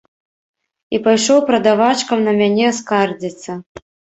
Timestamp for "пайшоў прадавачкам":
1.09-2.27